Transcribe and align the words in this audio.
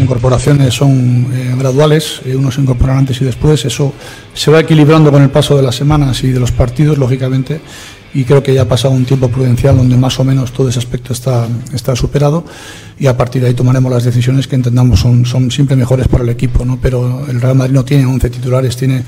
Incorporaciones 0.00 0.74
son 0.74 1.28
eh, 1.32 1.54
graduales, 1.58 2.20
eh, 2.24 2.34
unos 2.34 2.54
se 2.54 2.60
incorporan 2.60 2.98
antes 2.98 3.20
y 3.20 3.24
después, 3.24 3.64
eso 3.64 3.92
se 4.34 4.50
va 4.50 4.60
equilibrando 4.60 5.10
con 5.10 5.22
el 5.22 5.30
paso 5.30 5.56
de 5.56 5.62
las 5.62 5.76
semanas 5.76 6.22
y 6.24 6.28
de 6.28 6.40
los 6.40 6.52
partidos, 6.52 6.98
lógicamente, 6.98 7.60
y 8.12 8.24
creo 8.24 8.42
que 8.42 8.52
ya 8.52 8.62
ha 8.62 8.68
pasado 8.68 8.92
un 8.94 9.04
tiempo 9.04 9.28
prudencial 9.28 9.76
donde 9.76 9.96
más 9.96 10.18
o 10.18 10.24
menos 10.24 10.52
todo 10.52 10.68
ese 10.68 10.78
aspecto 10.78 11.12
está, 11.12 11.46
está 11.72 11.94
superado 11.94 12.44
y 12.98 13.06
a 13.06 13.16
partir 13.16 13.42
de 13.42 13.48
ahí 13.48 13.54
tomaremos 13.54 13.90
las 13.92 14.04
decisiones 14.04 14.48
que 14.48 14.56
entendamos 14.56 15.00
son, 15.00 15.24
son 15.24 15.50
siempre 15.50 15.76
mejores 15.76 16.08
para 16.08 16.24
el 16.24 16.30
equipo, 16.30 16.64
¿no? 16.64 16.78
pero 16.80 17.26
el 17.28 17.40
Real 17.40 17.54
Madrid 17.54 17.74
no 17.74 17.84
tiene 17.84 18.06
11 18.06 18.30
titulares, 18.30 18.76
tiene 18.76 19.04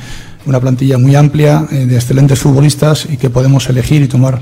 una 0.47 0.61
plantilla 0.61 0.99
muy 0.99 1.15
amplia 1.17 1.67
eh, 1.71 1.87
de 1.87 1.97
excelentes 1.97 2.39
futbolistas 2.39 3.07
y 3.11 3.17
que 3.17 3.31
podemos 3.31 3.69
elegir 3.69 4.03
y 4.03 4.09
tomar 4.09 4.41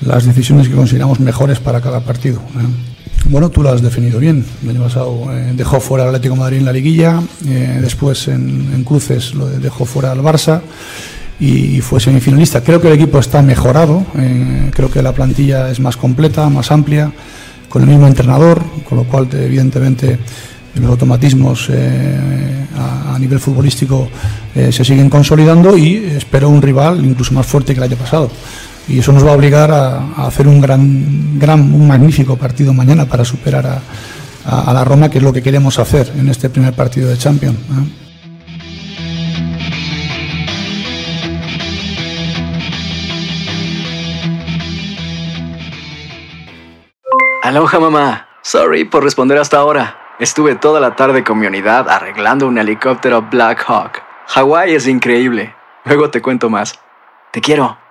las 0.00 0.24
decisiones 0.24 0.68
que 0.68 0.74
consideramos 0.74 1.20
mejores 1.20 1.60
para 1.60 1.80
cada 1.80 2.00
partido. 2.00 2.40
¿eh? 2.40 2.90
Bueno, 3.26 3.50
tú 3.50 3.62
lo 3.62 3.70
has 3.70 3.82
definido 3.82 4.18
bien. 4.18 4.44
El 4.62 4.70
año 4.70 4.82
pasado 4.82 5.26
eh, 5.32 5.52
dejó 5.54 5.80
fuera 5.80 6.04
al 6.04 6.10
Atlético 6.10 6.36
Madrid 6.36 6.58
en 6.58 6.64
la 6.64 6.72
liguilla, 6.72 7.20
eh, 7.46 7.78
después 7.80 8.28
en, 8.28 8.70
en, 8.74 8.82
cruces 8.84 9.34
lo 9.34 9.46
dejó 9.46 9.84
fuera 9.84 10.12
al 10.12 10.20
Barça 10.20 10.62
y 11.38 11.80
fue 11.80 12.00
semifinalista. 12.00 12.62
Creo 12.62 12.80
que 12.80 12.88
el 12.88 12.94
equipo 12.94 13.18
está 13.18 13.42
mejorado, 13.42 14.04
eh, 14.16 14.70
creo 14.74 14.90
que 14.90 15.02
la 15.02 15.12
plantilla 15.12 15.70
es 15.70 15.80
más 15.80 15.96
completa, 15.96 16.48
más 16.48 16.70
amplia, 16.72 17.12
con 17.68 17.82
el 17.82 17.88
mismo 17.88 18.06
entrenador, 18.06 18.62
con 18.88 18.98
lo 18.98 19.04
cual 19.04 19.28
evidentemente 19.32 20.18
los 20.74 20.90
automatismos 20.90 21.70
a, 22.76 23.14
a, 23.14 23.18
nivel 23.18 23.38
futbolístico 23.38 24.08
se 24.54 24.84
siguen 24.84 25.10
consolidando 25.10 25.76
y 25.76 25.96
espero 25.96 26.48
un 26.48 26.62
rival 26.62 27.04
incluso 27.04 27.34
más 27.34 27.46
fuerte 27.46 27.74
que 27.74 27.78
el 27.78 27.84
año 27.84 27.96
pasado 27.96 28.30
y 28.88 28.98
eso 28.98 29.12
nos 29.12 29.24
va 29.24 29.30
a 29.30 29.34
obligar 29.34 29.70
a, 29.70 29.98
a, 30.16 30.26
hacer 30.26 30.48
un 30.48 30.60
gran, 30.60 31.38
gran, 31.38 31.60
un 31.60 31.86
magnífico 31.86 32.36
partido 32.36 32.72
mañana 32.72 33.06
para 33.06 33.24
superar 33.24 33.66
a, 33.66 33.78
a, 34.44 34.70
a, 34.70 34.72
la 34.72 34.84
Roma, 34.84 35.08
que 35.08 35.18
es 35.18 35.24
lo 35.24 35.32
que 35.32 35.42
queremos 35.42 35.78
hacer 35.78 36.12
en 36.16 36.28
este 36.28 36.50
primer 36.50 36.74
partido 36.74 37.08
de 37.08 37.16
Champions. 37.16 37.56
¿eh? 37.56 38.00
Aloha 47.42 47.80
mamá, 47.80 48.28
sorry 48.42 48.84
por 48.84 49.02
responder 49.02 49.38
hasta 49.38 49.56
ahora. 49.58 49.98
Estuve 50.20 50.54
toda 50.54 50.78
la 50.78 50.94
tarde 50.94 51.24
con 51.24 51.38
mi 51.38 51.46
unidad 51.46 51.88
arreglando 51.88 52.46
un 52.46 52.58
helicóptero 52.58 53.22
Black 53.22 53.64
Hawk. 53.66 54.02
Hawái 54.26 54.74
es 54.74 54.86
increíble. 54.86 55.54
Luego 55.84 56.10
te 56.10 56.22
cuento 56.22 56.48
más. 56.48 56.78
Te 57.32 57.40
quiero. 57.40 57.79